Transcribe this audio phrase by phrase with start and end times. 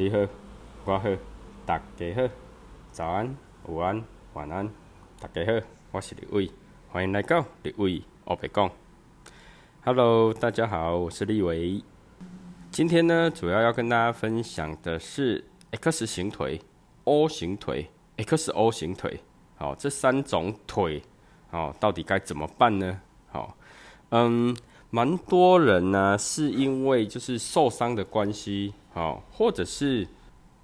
[0.00, 0.16] 你好，
[0.86, 1.10] 我好，
[1.66, 2.22] 大家好，
[2.90, 4.66] 早安、午安、晚安，
[5.20, 6.50] 大家好，我是李伟，
[6.88, 8.70] 欢迎来到李伟欧北讲。
[9.84, 11.84] Hello，大家好，我是立伟。
[12.70, 16.62] 今天呢，主要要跟大家分享的是 X 型腿、
[17.04, 19.20] O 型腿、XO 型腿，
[19.56, 21.02] 好，这三种腿，
[21.50, 23.02] 好，到底该怎么办呢？
[23.28, 23.54] 好，
[24.08, 24.56] 嗯。
[24.92, 30.06] 蛮多人呢，是因为就是受伤的关系，好，或者是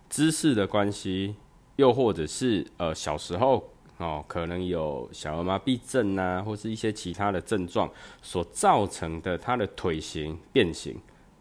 [0.08, 1.36] 姿势的关系，
[1.76, 3.62] 又或者是呃小时候
[3.98, 10.94] 哦，可能有小儿麻痹症啊，或是一些其他的症状所造成的，他的腿型变形，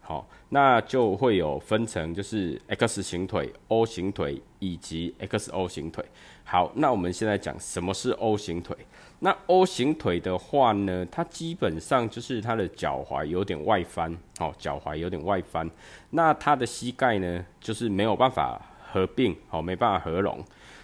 [0.08, 6.04] 好，那就会有分成就是 X 型腿、O 型腿以及 XO 型腿。
[6.44, 8.76] 好，那我们现在讲什么是 O 型腿。
[9.18, 15.68] 那 O 型腿的话呢，它基本上就是它的脚踝有点外翻，哦，脚踝有点外翻。
[16.10, 18.60] 那它的膝盖呢，就是没有办法
[18.92, 20.38] 合并，哦，没办法合拢。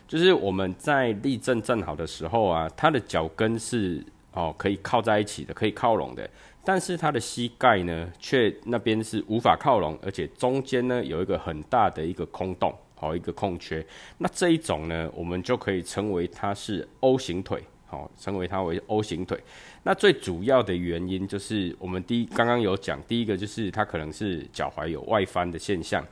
[0.09, 6.29] 就是我们在立正站好的时候啊，它的脚跟是哦可以靠在一起的，可以靠拢的。
[6.65, 13.85] 但是它的膝盖呢，却那边是无法靠拢，而且中间呢有一个很大的一个空洞，好一个空缺。
[14.19, 17.63] 那这一种呢，我们就可以称为它是 O 型腿。
[17.87, 19.39] 好，称为它为 O 型腿。
[19.83, 26.03] 那最主要的原因就是我们第一刚刚有讲，第一个就是它可能是脚踝有外翻的现象。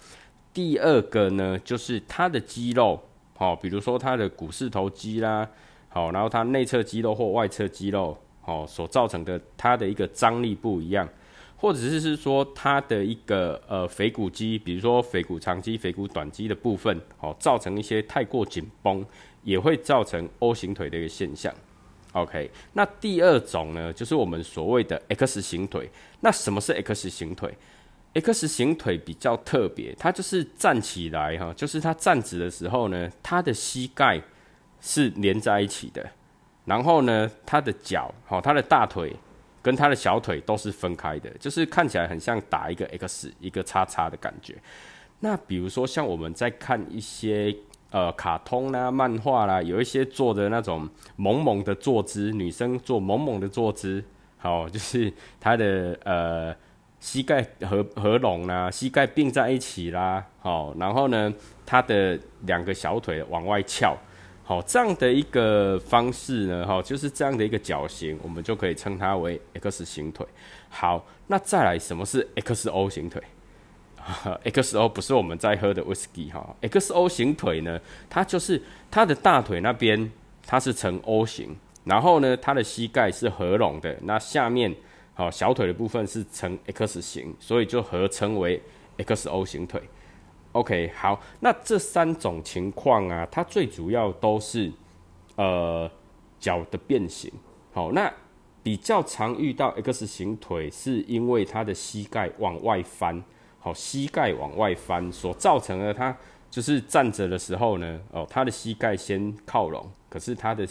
[0.52, 3.00] 第二个呢，就是它的肌肉，
[3.34, 5.48] 好，比如说它的股四头肌啦，
[5.88, 8.14] 好，然后它内侧肌肉或外侧肌肉，
[8.50, 11.08] 哦，所造成的它的一个张力不一样，
[11.56, 19.06] 或者是是说它的一个呃腓骨肌，比如说腓骨长肌、腓骨短肌的部分，哦，造成一些太过紧绷，
[19.44, 21.54] 也会造成 O 型腿的一个现象。
[22.12, 25.88] OK，那第二种呢，就是我们所谓的 X 型腿。
[26.18, 27.56] 那什么是 X 型腿
[28.14, 34.20] ？X 型腿比较特别，它就是站起来哈，就是它站直的时候呢，它的膝盖
[34.80, 36.10] 是连在一起的，
[36.64, 39.14] 然后呢，它的脚，好，它的大腿
[39.62, 44.56] 跟它的小腿都是分开的，就是看起来很像打一个 X 一个叉叉的感觉。
[45.20, 47.54] 那比如说像我们在看一些。
[47.92, 54.00] 呃，卡通啦、漫画啦，有一些做的那种萌萌的坐姿，女生做萌萌的坐姿，
[54.38, 56.54] 好，就是她的呃
[57.00, 61.34] 膝盖合合拢啦，膝盖并在一起啦，好，然后呢，
[61.66, 63.96] 她的两个小腿往外翘，
[64.50, 70.26] 好，这样的一个方式呢，哈，就是这样的一个脚型，我们就可以称它为 X 型腿。
[70.68, 73.22] 好，那再来，什么是 XO 型腿？
[74.42, 80.10] XO 不是我们在喝的 whisky 哈，XO 型腿呢，它就是它的大腿那边
[80.44, 84.74] 它是呈 O 型，然后呢，它的膝盖是合拢的，那下面
[85.14, 88.60] 好小腿的部分是呈 X 型，所以就合称为
[88.98, 89.80] XO 型腿。
[90.52, 94.72] OK，好，那这三种情况啊，它最主要都是
[95.36, 95.90] 呃
[96.38, 97.30] 脚的变形。
[97.72, 98.12] 好，那
[98.62, 103.22] 比较常遇到 X 型腿，是因为它的膝盖往外翻。
[103.60, 106.16] 好，膝盖往外翻所造成的，他
[106.50, 110.66] 就是站着的时候呢，哦，他的膝盖先靠拢，可是他的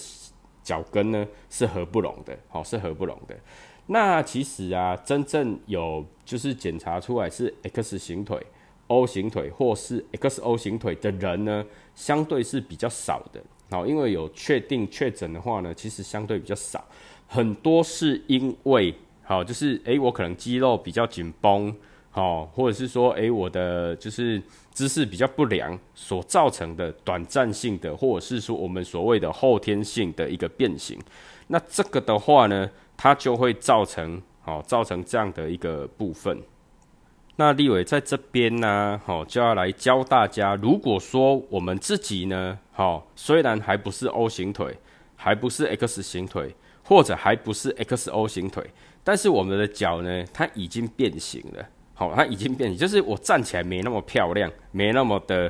[0.64, 3.38] 脚跟呢是合不拢的，好，是合不拢的。
[3.86, 8.44] 那其实啊，真正有就是检查出来是 X 型腿、
[8.90, 13.42] O 型腿或是 XO 型腿的人呢，相对是比较少的。
[13.72, 16.84] 好，因为有确定确诊的话呢，其实相对比较少，
[17.28, 21.74] 很多是因为好，就是诶，我可能肌肉比较紧绷。
[22.12, 24.42] 好，或者是说，诶，我的就是
[24.72, 30.98] 姿势比较不良所造成的短暂性的，或者是说我们所谓的后天性的一个变形，
[31.48, 32.68] 那这个的话呢，
[32.98, 36.36] 它就会造成，哦，造成这样的一个部分。
[37.40, 44.78] 那立伟在这边呢，好，就要来教大家，如果说我们自己呢，好，虽然还不是 O 型腿，
[45.16, 48.70] 还不是 X 型腿，或者还不是 XO 型腿，
[49.06, 51.66] 但是我们的脚呢，它已经变形了。
[51.94, 55.50] 好，它已经变形，就是我站起来没那么漂亮，没那么的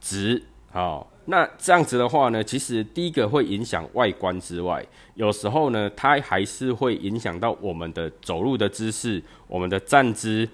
[0.00, 0.40] 直。
[0.70, 10.48] 好，那这样子的话呢，其实第一个会影响外观之外，有时候呢，它还是会影响到我们的走路的姿势、我们的站姿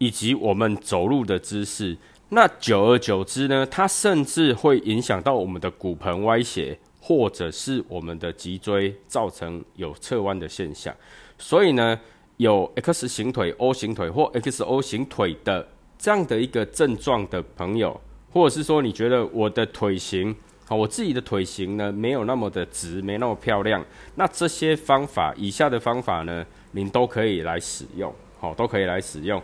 [0.00, 1.96] 以及我们走路的姿势。
[2.30, 10.92] 那久而久之呢，它甚至会影响到我们的骨盆歪斜，或者是我们的脊椎造成有侧弯的现象。
[11.38, 11.96] 所以呢。
[12.40, 15.68] 有 X 型腿、O 型腿或 XO 型腿的
[15.98, 18.00] 这样的一个症状的朋友，
[18.32, 29.38] 或者是说你觉得我的腿型，好，我自己的腿型呢没有那么的直，没那么漂亮，那这些方法，以下的方法呢，您都可以来使用，好，都可以来使用。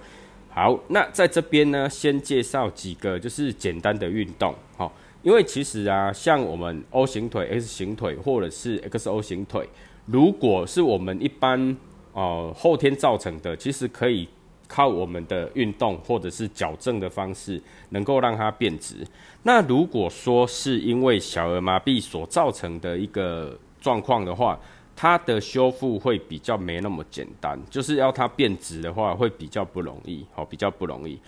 [0.56, 4.90] 好，那在这边呢，先介绍几个就是简单的运动，好，
[5.22, 9.68] 因为其实啊，像我们 O 型腿、S 型腿或者是 XO 型腿，
[10.06, 11.76] 如果是我们一般
[12.14, 14.26] 哦后天造成的，其实可以
[14.66, 17.60] 靠我们的运动或者是矫正的方式，
[17.90, 19.06] 能够让它变直。
[19.42, 24.58] 那如果说是因为小儿麻痹所造成的一个状况的话，
[24.98, 31.20] 它的修复会比较没那么简单，就是要它变直的话，会比较不容易，好，比较不容易。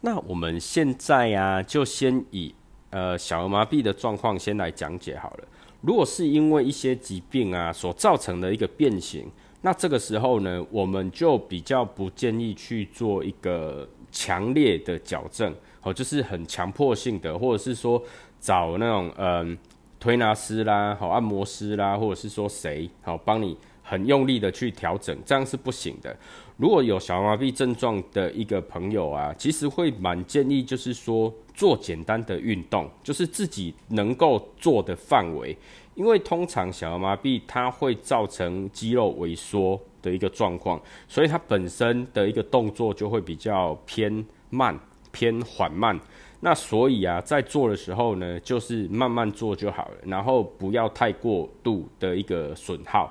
[0.00, 2.52] 那我们现在呀，就先以
[2.90, 5.44] 呃小儿麻痹的状况先来讲解好了。
[5.80, 9.30] 如果是因为一些疾病啊所造成的一个变形，
[9.62, 18.02] 那这个时候呢，我们就比较不建议去做一个强烈的矫正，哦，就是很强迫性的，或者是说
[18.40, 19.56] 找那种嗯。
[20.04, 26.14] 推拿师啦，好按摩师啦，或者是说谁好帮你很用力的去调整，这样是不行的。
[26.58, 35.56] 如果有小麻痹症状的一个朋友啊，其实会蛮建议，就是说做简单的运动，就是自己能够做的范围。
[35.94, 40.78] 因为通常小儿麻痹它会造成肌肉萎缩的一个状况，
[41.08, 44.78] 所以它本身的一个动作就会比较偏慢、
[45.10, 45.98] 偏缓慢。
[46.46, 53.10] 那所以啊，在做的时候呢，就是慢慢做就好了，然后不要太过度的一个损耗，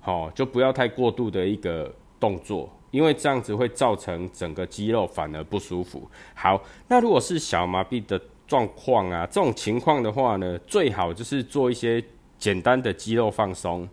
[0.00, 6.10] 好，就不要太过度的一个动作，因为这样子会造成整个肌肉反而不舒服。
[6.34, 12.02] 好，那如果是小麻痹的状况啊，这种情况的话呢，最好就是做一些
[12.38, 13.88] 简单的肌肉放松，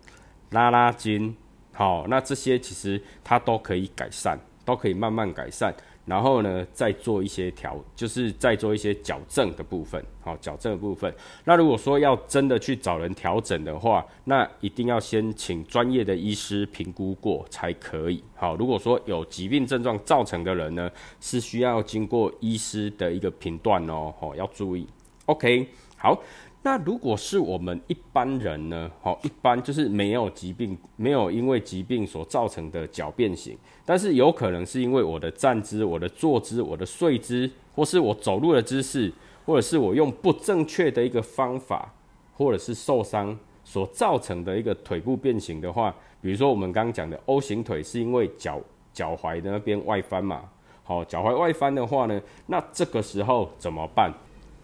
[0.50, 1.32] 拉拉筋，
[1.72, 5.72] 好，那这些其实它都可以改善，都可以慢慢改善。
[6.04, 11.14] 然后呢，再做一些调，就是再做一些矫正的部分，好，矫正的部分。
[11.44, 18.22] 那如果说要真的去找人调整的话，那一定要先请专业的医师评估过才可以。
[18.34, 20.90] 好，如果说有疾病症状造成的人呢，
[21.20, 24.86] 是需要经过医师的一个评断哦，哦，要注意。
[25.26, 26.20] OK，好。
[26.64, 28.88] 那如果是我们一般人呢？
[29.00, 39.12] 好，一般就是没有疾病，没有因为疾病所造成的脚变形，但是有可能是因为我的站姿、我的坐姿、我的睡姿，或是我走路的姿势，
[39.44, 41.92] 或者是我用不正确的一个方法，
[42.36, 48.60] 或者是受伤所造成的一个腿部变形的话，比如说我们刚刚讲的 O 型腿，是因为脚
[48.92, 50.42] 脚踝的那边外翻嘛？
[50.84, 54.12] 好，脚踝外翻的话呢，那这个时候怎么办？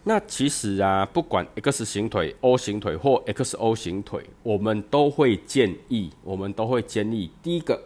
[0.09, 7.79] 那其实啊，不管 X 型腿、O 型腿或 XO 型腿，我们都会建议，我们都会建议，第一个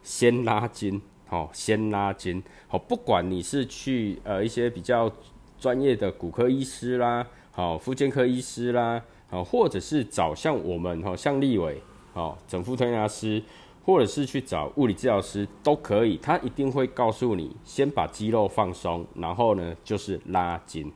[0.00, 5.10] 先拉筋，好，先拉筋，好，不管你是去呃一些比较
[5.58, 11.82] 专业的骨科医师啦，好，复健科医师啦，好，或者是找像我们哈，像立伟，
[12.12, 13.42] 哦，整复推拿师，
[13.84, 20.92] 或者是去找物理治疗师都可以，他一定会告诉你，先把肌肉放松，然后呢就是拉筋。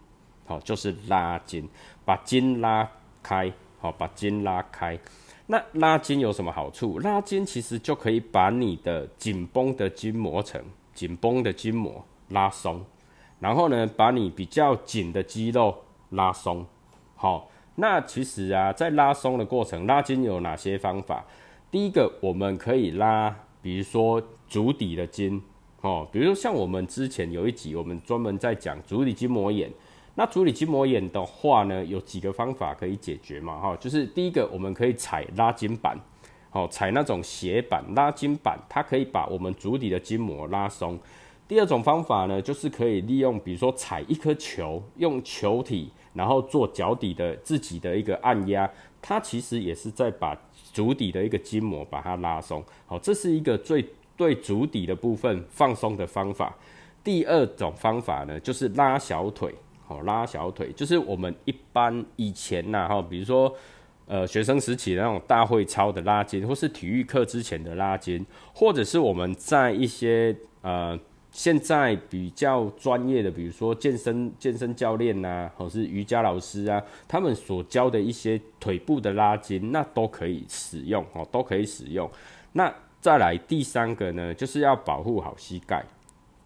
[0.49, 1.69] 好，就是拉筋，
[2.07, 2.91] 把筋拉
[3.23, 4.99] 开，好，把筋拉开。
[5.47, 6.99] 那拉筋有什么好处？
[7.01, 10.59] 拉筋其实就可以把你的紧绷的筋膜层、
[10.95, 12.83] 紧绷的筋膜拉松，
[13.39, 16.65] 然后呢，把你比较紧的肌肉拉松。
[17.15, 21.23] 好，那其实啊，在拉松的过程，拉筋有哪些方法？
[21.71, 25.43] 第一个，我们可以拉，比如说足底的筋，
[25.83, 29.71] 哦，比如说像我们之前有一集，我们专门在讲足底筋膜炎。
[30.19, 33.57] 那处理筋膜炎的话呢，有几个方法可以解决嘛？
[33.61, 35.97] 哈，就是第一个，我们可以踩拉筋板，
[36.51, 40.99] 好，踩那种斜板拉筋板，它可以把我们足底的筋膜拉松。
[41.47, 48.69] 第二种方法呢，就是可以利用，比如说踩一颗球，用球体，然后做脚底的自己的一个按压，
[49.01, 50.37] 它其实也是在把
[50.73, 52.61] 足底的一个筋膜把它拉松。
[52.87, 56.53] 好，这是一个最对足底的部分放松的方法。
[57.05, 59.55] 第二种方法呢，就是拉小腿。
[59.89, 63.51] 好，拉小腿就是我们一般以前呐，哈，比如说，
[64.07, 70.99] 呃，学生时期的那种大会操的拉筋，或是体育课之前的拉筋，或者是我们在一些呃
[71.31, 82.11] 现在比较专业的，比如说健身健身教练呐，或是瑜伽老师啊，他们所教的一些腿部的拉筋，那都可以使用哦，都可以使用。
[82.53, 85.83] 那再来第三个呢，就是要保护好膝盖，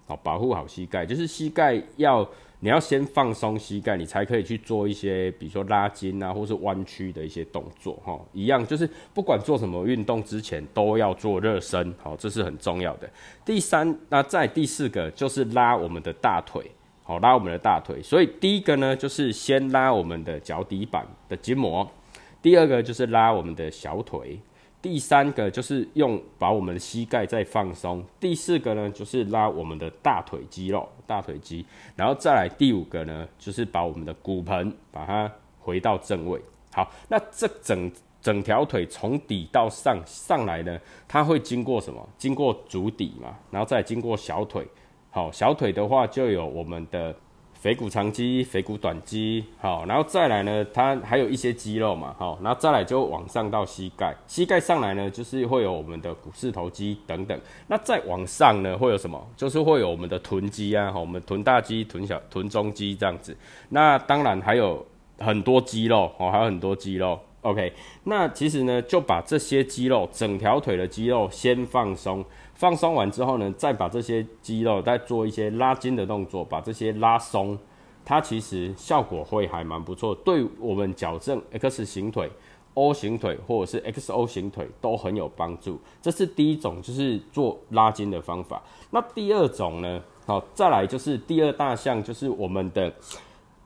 [0.07, 2.25] 好，保护好膝盖，就是膝盖要。
[2.65, 13.11] 你要先放松膝盖，你才可以去做一些，比如说拉筋啊，或是弯曲的一些动作，哈，一样就是不管做什么运动之前都要做热身，好，这是很重要的。
[13.45, 16.65] 第三，那在第四个就是拉我们的大腿，
[17.03, 18.01] 好，拉我们的大腿。
[18.01, 21.85] 所以第一个呢，就是先拉我们的脚底板的筋膜；
[22.41, 24.39] 第二个就是拉我们的小腿；
[24.83, 36.41] 第三个就是用把我们的膝盖再放松，第四个呢就是拉我们的大腿肌肉，大腿肌，然后再来第五个呢就是把我们的骨盆把它回到正位。
[36.73, 42.07] 好，那这整整条腿从底到上上来呢，它会经过什么？
[42.19, 44.67] 经过足底嘛，然后再经过小腿。
[45.11, 47.15] 好，小腿的话就有我们的。
[47.63, 57.41] 腓骨长肌、腓骨短肌，好，然后再来呢，它还有一些肌肉嘛，好，然后再来就往上到膝盖，膝盖上来呢，就是会有我们的股四头肌等等。
[57.69, 59.25] 那再往上呢，会有什么？
[59.37, 63.37] 就是会有我们的臀肌啊，我们臀大肌、臀小、臀中肌这样子。
[63.69, 64.85] 那当然还有
[65.21, 67.17] 很多肌肉，哦，还有很多肌肉。
[67.43, 67.73] OK，
[68.05, 72.25] 那其实呢，就把这些肌肉，整条腿的肌肉先放松。
[72.55, 77.59] 放松完之后呢，再把这些肌肉再做一些拉筋的动作，把这些拉松，
[78.05, 82.31] 它其实效果会还蛮不错，对我们矫正 X 型腿、
[82.75, 85.81] O 型腿或者是 XO 型腿都很有帮助。
[86.01, 88.63] 这是第一种，就是做拉筋的方法。
[88.91, 92.93] 那第二种呢，好，再来就是第二大项，就是我们的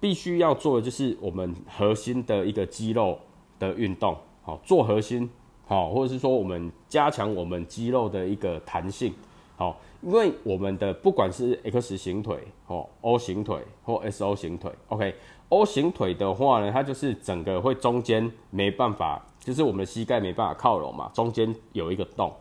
[0.00, 3.18] 必须要做的，就是我们核心的一个肌肉
[3.58, 5.28] 的运动，好，做核心。
[5.68, 9.12] 好，或者是说我们加强我们肌肉的一个弹性，
[9.56, 22.32] 好，因为我们的不管是 X 型腿、哦 O 型腿或 SO 型腿，OK，O 型腿的话呢，它就是整个会中间没办法，就是我们的膝盖没办法靠拢嘛，中间有一个洞，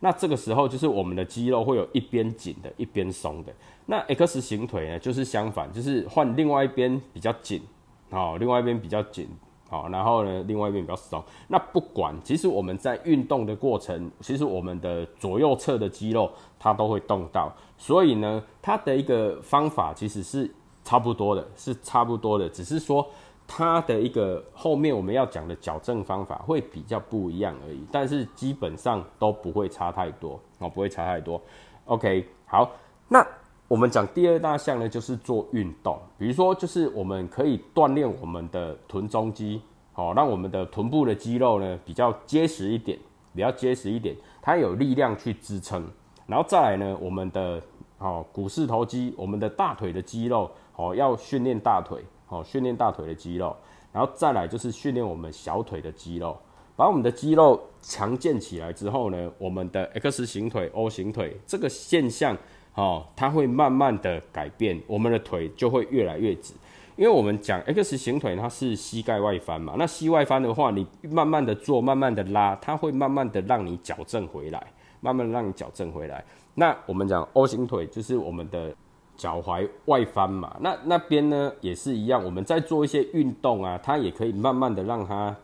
[0.00, 3.54] 那这个时候就是我们的肌肉会有一边紧的，一边松的。
[3.86, 7.62] 那 X 型腿呢，就是相反，就是换另外一边比较紧，
[8.10, 9.26] 好，另外一边比较紧。
[9.74, 11.20] 好，然后呢，另外一边比较松。
[11.48, 20.48] 那不管，其实我们在运动的过程，其实我们的左右侧的肌肉它都会动到，所以呢，它的一个方法其实是
[20.84, 23.04] 差不多的，是差不多的，只是说
[23.48, 31.42] 它的一个后面我们要讲的矫正方法会比较不一样而已，但是基本上都不会差太多哦，不会差太多。
[31.86, 32.70] OK，好，
[33.08, 33.26] 那。
[33.66, 39.60] 我们讲第二大项呢，就是做运动，比如说，就是我们可以锻炼我们的臀中肌，
[39.94, 42.98] 好，让我们的臀部的肌肉呢比较结实一点，
[43.34, 45.82] 比较结实一点，它有力量去支撑。
[46.26, 47.60] 然后再来呢，我们的
[47.98, 53.56] 哦股四头肌，我们的大腿的肌肉，哦要训练大腿，哦训练大腿的肌肉。
[53.92, 56.36] 然后再来就是训练我们小腿的肌肉，
[56.76, 62.36] 把我们的肌肉强健起来之后呢，我们的 X 型腿、O 型腿这个现象。
[62.74, 66.54] 哦，它会慢慢的改变，我们的腿就会越来越直。
[66.96, 74.64] 因为我们讲 X 型腿，它是膝盖外翻嘛，那膝外翻的话，你慢慢的做，慢慢的拉，它会慢慢的让你矫正回来，
[75.00, 76.24] 慢慢让你矫正回来。
[76.54, 78.72] 那我们讲 O 型腿，就是我们的
[79.16, 85.34] 脚踝外翻嘛，那那边呢也是一样，我们在做一些运动啊，它也可以慢慢的让它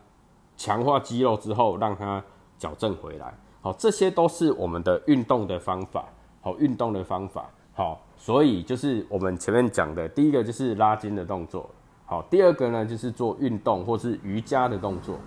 [0.55, 2.23] 强化肌肉之后，让它
[2.57, 3.33] 矫正回来。
[3.61, 6.05] 好，这些都是我们的运动的方法。
[6.41, 7.49] 好，运动的方法。
[7.73, 11.69] 好，所以就是我们前面讲的，第一个就是拉筋的动作，
[12.05, 15.17] 好，第二个呢就是做运动或是瑜伽的动作，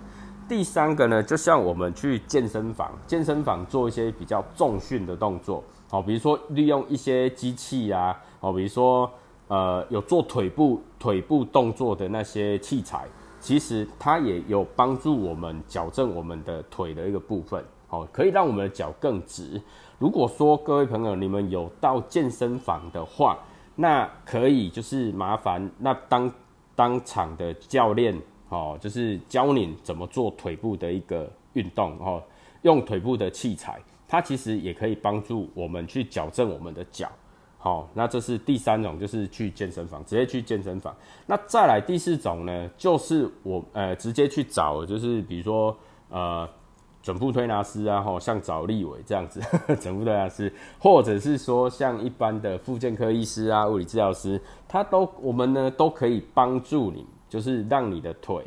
[0.47, 9.09] 第三个呢就像我们去健身房，健身房做一些比较重训的动作，好，比如说利用一些机器啊，好，比如说
[9.47, 13.07] 呃有做腿部腿部动作的那些器材，
[13.45, 19.61] 其实它也有帮助我们矫正我们的腿的一个部分，好，可以让我们的脚更直。
[19.99, 23.37] 如果说各位朋友你们有到健身房的话，
[23.75, 26.33] 那可以就是麻烦那当
[26.75, 32.19] 当场的教练哦，就是教你怎么做腿部的一个运动哦，
[32.63, 37.07] 用腿部的器材，它其实也可以帮助我们去矫正我们的脚。
[37.65, 40.95] 好，那这是第三种，就是去健身房，直接去健身房。
[41.25, 45.75] 那再来第四种呢，就是我呃直接去找，就是比如说
[46.09, 46.47] 呃。
[47.01, 49.39] 整副推拿师啊，吼，像找立伟这样子，
[49.79, 58.43] 整副推拿师，或者是说像一般的复健科医师啊、物理治疗师，他都我们呢都可以帮助你，就是让你的腿，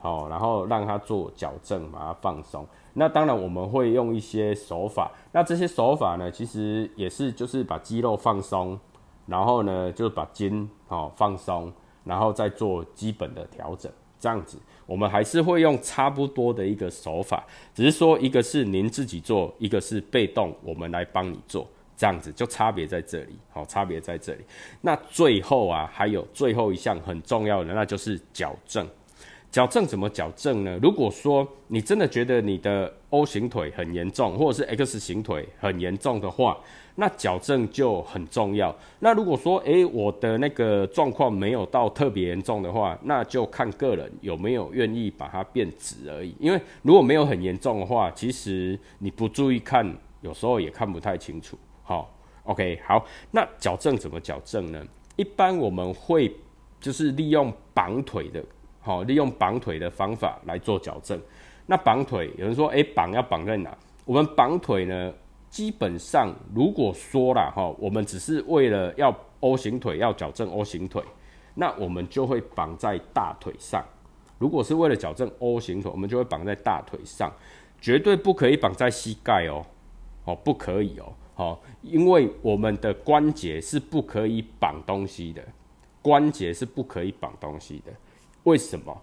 [0.00, 2.66] 好，然后让他做矫正，把它放松。
[2.94, 8.78] 那当然我们会用一些手法，那这些手法呢，其实也是就是把肌肉放松，
[9.26, 13.92] 然后呢就把筋好放松，然后再做基本的调整。
[14.18, 17.42] 这样子，我们还是会用差不多的一个手法，
[17.74, 21.66] 只是说一个是您自己做，一个是被动我们来帮你做，
[21.96, 24.44] 这样子就差别在这里，好，差别在这里。
[24.82, 28.86] 那最后啊，还有最后一项很重要的，那就是矫正。
[29.50, 30.78] 矫正怎么矫正呢？
[30.80, 36.56] 如果说你真的觉得你的 O 型腿很严重，或者是 X 型腿很严重的话，
[36.94, 38.72] 那矫正就很重要。
[39.00, 46.32] 那如果说，诶，我的那个状况没有到特别严重的话，那就看个人有没有愿意把它变直而已。
[46.38, 49.84] 因为如果没有很严重的话，其实你不注意看，
[50.20, 51.58] 有时候也看不太清楚。
[51.82, 54.80] 好，OK，好，那矫正怎么矫正呢？
[55.16, 56.32] 一般我们会
[56.80, 58.40] 就是利用绑腿的。
[58.80, 61.20] 好，利用绑腿的方法来做矫正。
[61.66, 63.76] 那绑腿，有人说，诶，绑要绑在哪？
[64.04, 65.12] 我们绑腿呢，
[65.48, 71.02] 基本上如果说啦，哈，我们只是为了要 O 型腿，要矫正 O 型腿，
[71.54, 73.84] 那我们就会绑在大腿上。
[74.38, 77.30] 如果是为了矫正 O 型腿，我们就会绑在大腿上，
[77.80, 79.64] 绝对不可以绑在膝盖哦，
[80.24, 85.42] 哦，不可以哦，好，因为我们的关节是不可以绑东西的，
[86.02, 87.92] 关节是不可以绑东西的。
[88.44, 88.96] 为什么？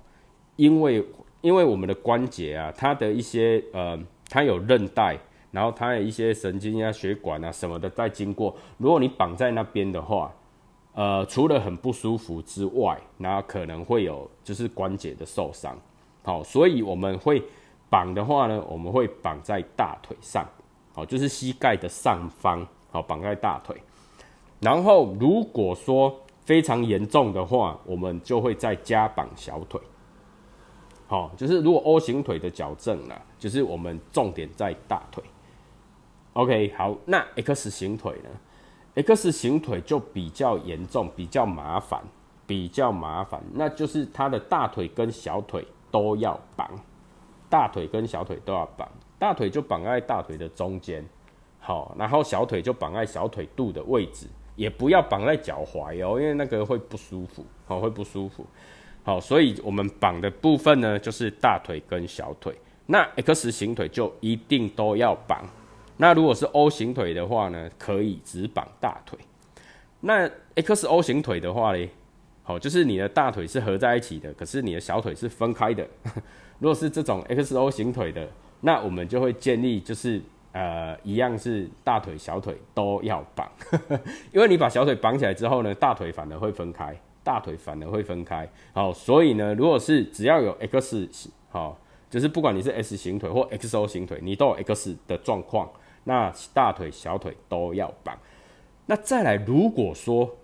[0.55, 1.05] 因为
[1.41, 3.97] 因为我们的关节啊，它的一些呃，
[4.29, 5.17] 它有韧带，
[5.51, 8.55] 然后它有一些神经啊、血管啊什么的在经过。
[8.77, 10.33] 如果你绑在那边的话，
[10.93, 15.77] 呃，除了很不舒服之外，那可能会有就是关节的受伤。
[16.23, 17.41] 好，所以我们会
[17.89, 20.43] 绑的话呢，我们会绑在大腿上，
[20.93, 23.79] 好，就是膝盖的上方，好，绑在大腿。
[24.59, 29.81] 然后如果说非常严重的话，我们就会再加绑小腿。
[31.05, 35.21] 好，就是如果 O 型腿的矫正呢，就是我们重点在大腿。
[36.31, 38.29] OK，好，那 X 型腿呢
[39.03, 42.01] ？X 型腿就比较严重，比较麻烦，
[42.45, 43.43] 比较麻烦。
[43.53, 46.69] 那就是它的大腿跟小腿都要绑，
[47.49, 48.89] 大腿跟小腿都要绑。
[49.19, 51.05] 大腿就绑在大腿的中间，
[51.59, 54.27] 好，然后小腿就绑在小腿肚的位置。
[54.57, 58.45] 也不要绑在脚踝哦，因为那个会不舒服，好会不舒服，
[59.03, 62.53] 好，所以我们绑的部分呢，就是大腿跟小腿。
[62.87, 65.47] 那 X 型腿就一定都要绑。
[65.97, 69.17] 那如果是 O 型腿的话呢，可以只绑大腿。
[70.01, 71.87] 那 XO 型腿的话呢，
[72.43, 75.87] 好，就是你的大腿是合在一起的，可是你的小腿是分开的。
[76.59, 78.27] 如果是这种 XO 型腿的，
[78.61, 80.19] 那我们就会建议就是。
[80.57, 83.47] 呃，一样是大腿、小腿都要绑，
[84.33, 88.49] 因为你把小腿绑起来之后呢，大腿反而会分开，大腿反而会分开。
[88.73, 91.07] 好，所以呢，如果是只要有 X，
[91.51, 91.77] 好，
[92.09, 95.69] 就是不管你是 S 型腿或 XO 型腿，你都有 X 的状况，
[96.05, 98.17] 那大腿、小腿都要绑。
[98.87, 100.37] 那再来，如果说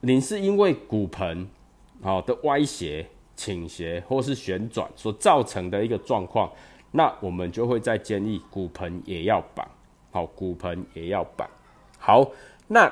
[0.00, 1.48] 你是因为骨盆
[2.02, 6.52] 好的歪斜、倾斜或是旋转所造成的一个状况。
[6.92, 9.66] 那我们就会再建议骨盆也要绑，
[10.10, 11.48] 好，骨盆也要绑。
[11.98, 12.30] 好，
[12.68, 12.90] 那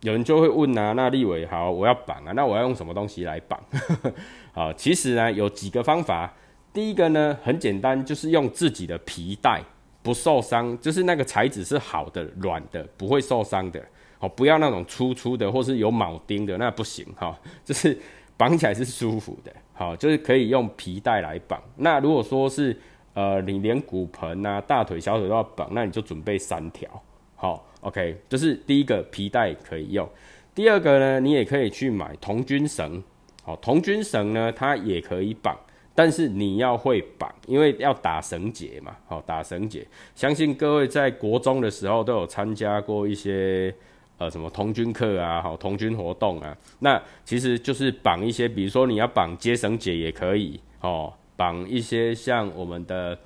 [0.00, 3.58] 有人就会问啊，那立伟好，我要绑啊，那我要用什么东西来绑？
[4.52, 6.32] 好，其实呢有几个方法。
[6.72, 9.62] 第一个呢很简单，就是用自己的皮带，
[10.02, 13.82] 不受伤，就是那个材质是好的、软的，不会受伤的。
[14.18, 17.38] 好，不要那种粗粗的或是有铆钉的，那不行哈。
[17.64, 17.98] 就是
[18.36, 21.62] 绑起来是舒服的，好，就是可以用皮带来绑。
[21.76, 22.78] 那如果说是
[23.16, 26.86] 呃，你连骨盆啊、大腿、小腿都要绑，那你就准备三条。
[27.34, 30.06] 好，OK，这是第一个皮带可以用。
[30.54, 33.02] 第二个呢，你也可以去买童军绳。
[33.42, 35.58] 好，童军绳呢，它也可以绑，
[35.94, 38.94] 但是你要会绑，因为要打绳结嘛。
[39.06, 43.74] 好，打绳结，相信各位在国中的时候都有参加过一些
[44.18, 46.54] 呃什么童军课啊，好，童军活动啊。
[46.80, 51.10] 那其实就是绑一些，比如说你要绑接绳结也可以哦。
[51.36, 53.18] 绑一些像我们的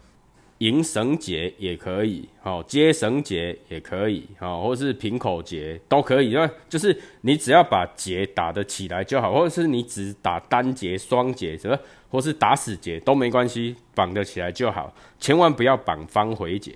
[0.58, 11.78] 银绳结也可以，好结绳结也可以，好或是平口结都可以，因为就是你只要把结打得起来就好，或者是你只打单结、双结，什么
[12.10, 16.74] 或是打死结都没关系，绑得起来就好，千万不要绑方回结。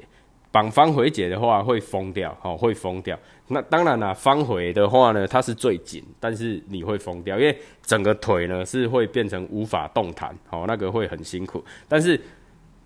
[0.54, 3.18] 绑方回解的话会疯掉，哦，会疯掉。
[3.48, 11.64] 那当然啦，方回的话呢，它是最紧，但是你会疯掉，因为整个腿呢是会变成无法动弹，哦，那个会很辛苦。
[11.88, 12.20] 但是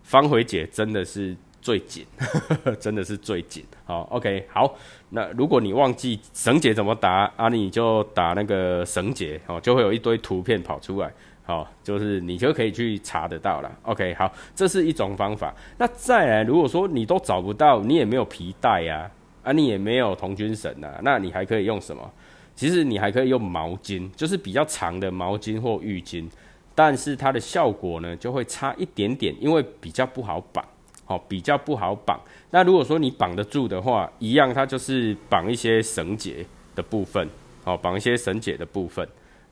[0.02, 2.06] 方回解真的是最紧，
[2.80, 3.62] 真的是最紧。
[3.84, 4.74] 好，OK，好。
[5.10, 11.12] 那如果你忘记绳结怎么打啊，你就打那个绳结，哦，就会有一堆图片跑出来。
[11.48, 13.78] 好，就是你就可以去查得到了。
[13.84, 15.54] OK，好，这是一种方法。
[15.78, 19.10] 那再来，如果说你都找不到，你也没有皮带呀，
[19.42, 22.12] 啊，你也没有童军绳呐，那你还可以用什么？
[22.54, 26.28] 其实你还可以用毛巾，就是比较长的毛巾或浴巾，
[26.74, 30.62] 但是它的效果呢就会差一点点，因为比较不好绑，
[31.06, 32.20] 好，比较不好绑。
[32.50, 37.26] 那如果说你绑得住的话，一样，它就是绑一些绳结的部分，
[37.64, 39.08] 好，绑一些绳结的部分，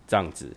[0.06, 0.54] 这样子。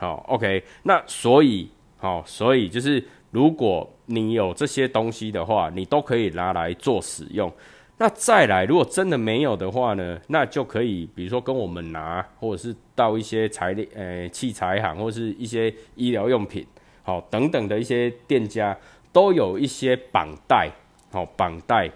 [0.00, 7.52] 好，OK，那所以好，所以就是如果你有这些东西的话，你都可以拿来做使用。
[7.98, 16.66] 那再来，如果真的没有的话呢，那就可以比如说跟我们拿，或者是到一些材料呃器材行，或是一些医疗用品，
[17.02, 18.74] 好等等的一些店家
[19.12, 20.70] 都有一些绑带，
[21.12, 21.90] 好绑带，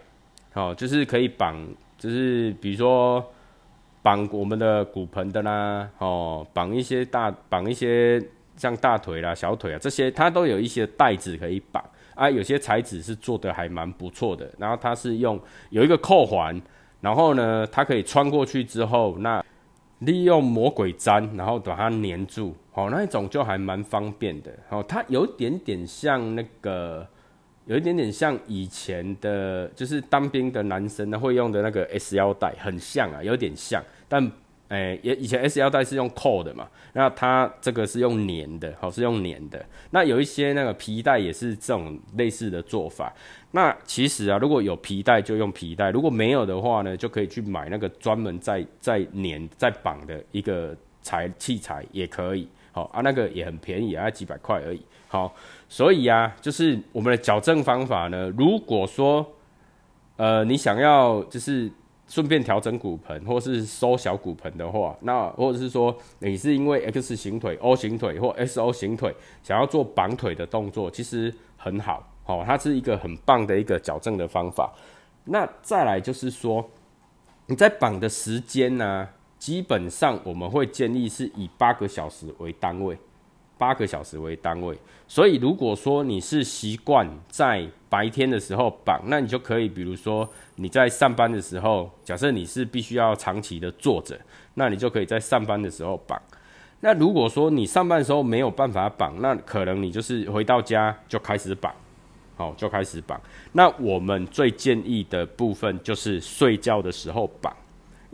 [0.53, 1.57] 好就是可以绑，
[1.97, 3.25] 就是比如说
[4.05, 8.23] 绑我们的骨盆的啦，哦绑一些大绑一些
[8.55, 11.83] 像大腿啦、小腿啊这些，它都有一些带子可以绑。
[12.15, 15.41] 啊，有些材质是做的还蛮不错的，然后它是用
[15.71, 16.63] 有一个扣环，
[17.01, 19.45] 然后呢，它可以穿过去之后，那
[20.01, 27.05] 利用魔鬼粘，然后把它粘住，哦，那一种就还蛮方便的，哦，它有点点像那个，
[27.67, 34.31] 有一点点像以前的，就是当兵的男生呢会用的那个 S 腰带，很像啊，有点像，但。
[34.69, 39.65] 诶，也以前 S 腰带是用扣的嘛，那它这个是用粘的，好是用粘的。
[39.91, 43.13] 那有一些那个皮带也是这种类似的做法。
[43.51, 52.49] 那其实啊，如果有皮带就用皮带，如果没有的话呢，就可以去买那个专门在在粘在绑的一个材器材也可以。
[52.75, 54.83] 好啊，那个也很便宜啊，几百块而已。
[55.09, 55.35] 好，
[55.67, 59.27] 所以啊，就是我们的矫正方法呢，如果说
[60.17, 61.73] 呃你想要就是。
[62.07, 74.71] 顺便调整骨盆，或是收小骨盆的话，那或者是说你是因为 X 型腿、O 型腿或 S O 型腿想要做绑腿的动作，其实很好，哦，它是一个很棒的一个矫正的方法。
[75.25, 76.69] 那再来就是说，
[77.47, 79.09] 你在绑的时间呢，
[79.45, 82.97] 基本上我们会建议是以八个小时为单位。
[83.59, 84.75] 八个小时为单位，
[85.07, 90.27] 所以如果说你是习惯在白天的时候绑，那你就可以，比如说
[90.57, 94.19] 你在上班的时候，假设你是必须要长期的坐着，
[94.55, 96.19] 那你就可以在上班的时候绑。
[96.81, 101.71] 那如果说你上班的时候没有办法绑，那可能你就是回到家就开始绑，
[102.35, 103.21] 好，就开始绑。
[103.53, 107.55] 那我们最建议的部分就是睡觉的时候绑，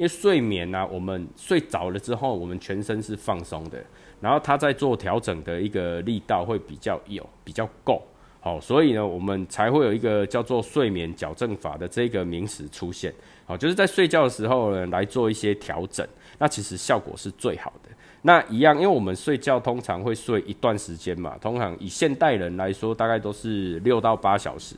[0.00, 3.78] 因为睡眠呢，我们睡着了之后，我们全身是放松的。
[4.18, 8.02] 然后它在做调整的一个力道会比较有比较够
[8.40, 13.12] 好，所以呢，我们才会有一个叫做睡眠矫正法的这个名词出现。
[13.44, 16.06] 好，就是在睡觉的时候呢，来做一些调整，
[16.38, 17.90] 那其实效果是最好的。
[18.22, 24.76] 那一样，因为我们睡觉通常会睡一段时间嘛，通常以现代人来说，大概都是六到八小时。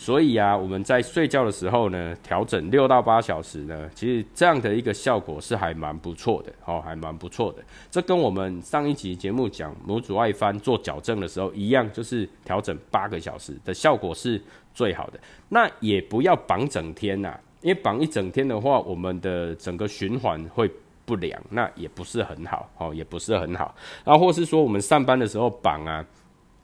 [0.00, 7.62] 所以啊，我们在睡觉的时候呢，调整六到八小时呢，其实这样的一个效果是还蛮不错的，哦，还蛮不错的。
[7.90, 15.20] 这跟我们上一集节目讲拇指外翻做矫正的时候一样，就是调整八个小时的效果是最好的。
[15.50, 20.70] 那也不要绑整天呐，因为绑一整天的话，我们的整个循环会
[21.04, 23.74] 不良，那也不是很好，哦，也不是很好。
[24.02, 26.02] 然后或是说我们上班的时候绑啊。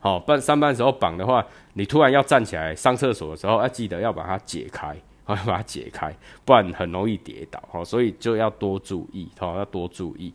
[0.06, 6.14] 哦，办上班时候绑的话，你突然要站起来上厕所的时候，要记得要把它解开，要把它解开，
[6.44, 7.60] 不然很容易跌倒。
[7.72, 10.32] 哦，所以就要多注意，哦，要多注意。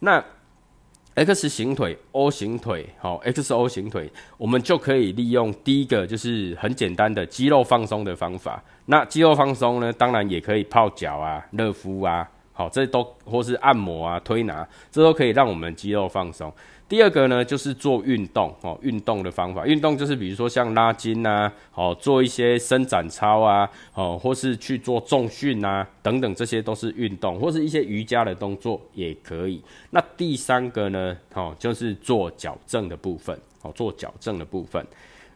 [0.00, 0.22] 那
[1.14, 8.62] X 型腿、O 型腿，好，XO 型腿，我们就可以利用第一个就是很简单的肌肉放松的方法。
[8.86, 16.50] 那肌肉放松呢，当然也可以泡脚啊、热敷啊，好，这都或是按摩啊、推拿，这都可以让我们肌肉放松。
[16.88, 29.60] 第二个呢，就是做运动哦，运动的方法，运动就是比如说像拉筋呐，哦，做一些伸展操啊，哦，或是去做重训啊，等等，这些都是运动，或是一些瑜伽的动作也可以。
[29.90, 34.86] 那第三个呢，哦，就是做矫正的部分，哦，做矫正的部分。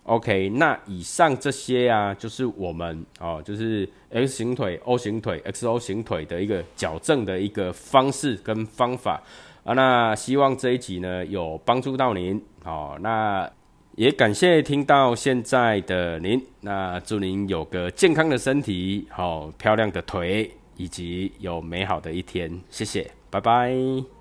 [0.09, 9.23] OK，那以上这些啊，就是我们哦，就是 X 型腿、O 型腿、XO 型腿的一个矫正的一个方式跟方法。
[9.64, 13.47] 啊，那希望这一集呢有帮助到您，哦，那
[13.97, 24.18] 也感谢听到现在的您，那祝您有个健康的身体，好漂亮的腿，以及有美好的一天，谢谢，拜拜。